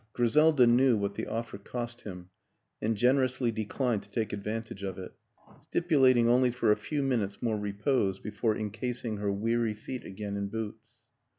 Griseida 0.15 0.65
knew 0.67 0.97
what 0.97 1.13
the 1.13 1.27
offer 1.27 1.59
cost 1.59 2.01
him 2.01 2.31
and 2.81 2.97
generously 2.97 3.51
declined 3.51 4.01
to 4.01 4.09
take 4.09 4.33
advantage 4.33 4.81
of 4.81 4.97
it 4.97 5.13
stipulating 5.59 6.27
only 6.27 6.49
for 6.49 6.71
a 6.71 6.75
few 6.75 7.03
minutes 7.03 7.39
more 7.39 7.59
repose 7.59 8.17
before 8.17 8.55
incasing 8.55 9.17
her 9.17 9.31
weary 9.31 9.75
feet 9.75 10.03
again 10.03 10.35
in 10.35 10.47
boots. 10.47 11.05